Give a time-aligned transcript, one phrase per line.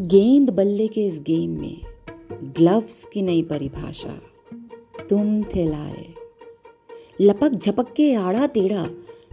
[0.00, 1.80] गेंद बल्ले के इस गेम में
[2.32, 4.20] ग्लव्स की नई परिभाषा
[5.10, 6.06] तुम थे लाए
[7.20, 8.86] लपक झपक के आड़ा टेढ़ा,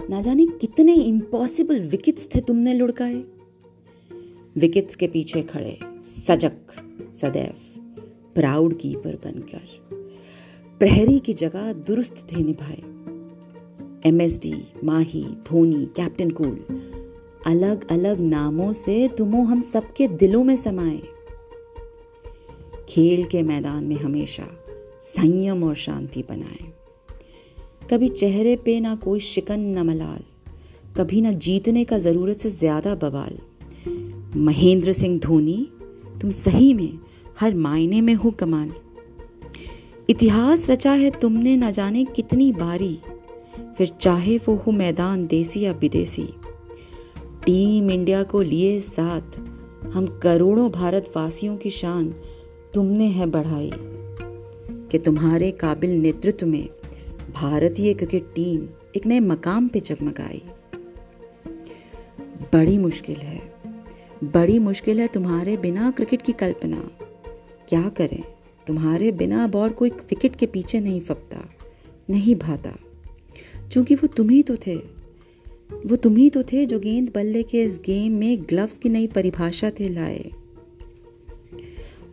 [0.09, 3.23] ना जाने कितने इम्पॉसिबल विकेट्स थे तुमने लुढ़काए।
[4.57, 5.77] विकेट्स के पीछे खड़े
[6.27, 6.57] सजग,
[7.11, 7.53] सदैव
[8.35, 9.61] प्राउड कीपर बनकर,
[10.79, 12.81] प्रहरी की जगह दुरुस्त थे निभाए।
[14.09, 14.53] MSD
[14.83, 16.74] Mahi, Dhoni captain cool
[17.45, 21.01] अलग अलग नामों से तुमो हम सबके दिलों में समाए।
[22.89, 24.47] खेल के मैदान में हमेशा
[25.03, 26.71] संयम और शांति बनाए।
[27.89, 30.23] कभी चेहरे पे ना कोई शिकन, न मलाल,
[30.97, 33.37] कभी ना जीतने का ज़रूरत से ज़्यादा बवाल।
[34.37, 35.57] महेंद्र सिंह धोनी,
[36.21, 36.99] तुम सही में,
[37.39, 38.71] हर मायने में हो कमाल।
[40.09, 42.97] इतिहास रचा है तुमने न जाने कितनी बारी,
[43.77, 46.27] फिर चाहे वो हो मैदान देसी या विदेशी
[47.45, 49.39] टीम इंडिया को लिए साथ।
[49.87, 52.15] हम करोड़ों भारतवासियों की शान
[52.73, 53.71] तुमने है बढ़ाई।
[54.91, 56.69] कि तुम्हारे काबिल नेतृत्व में
[57.33, 60.43] भारतीय क्रिकेट टीम एक नए मकाम पे जगमगाई।
[62.53, 63.53] बड़ी मुश्किल है।
[64.23, 66.91] बड़ी मुश्किल है तुम्हारे बिना क्रिकेट की कल्पना।
[67.69, 68.23] क्या करें?
[68.67, 71.49] तुम्हारे बिना और कोई विकेट के पीछे नहीं फपता,
[72.09, 72.73] नहीं भाता।
[73.71, 74.94] क्योंकि वो तुम ही तो थे।
[75.85, 79.07] वो तुम ही तो थे जो गेंद बल्ले के इस गेम में ग्लव्स की नई
[79.07, 80.31] परिभाषा थे लाए।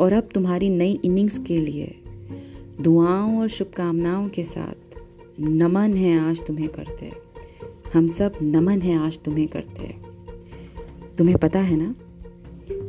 [0.01, 1.95] और अब तुम्हारी नई इनिंग्स के लिए
[2.81, 4.99] दुआओं और शुभकामनाओं के साथ
[5.41, 7.13] नमन है आज तुम्हें करते।
[7.95, 9.95] हम सब नमन है आज तुम्हें करते।
[11.19, 11.95] तुम्हें पता है ना?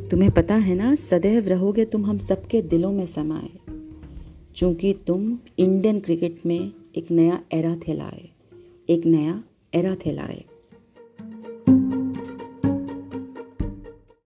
[0.07, 3.49] तुम्हें पता है ना, सदैव रहोगे तुम हम सबके दिलों में समाए।
[4.55, 8.29] क्योंकि तुम इंडियन क्रिकेट में एक नया एरा थे लाए
[8.89, 10.45] एक नया एरा थे लाए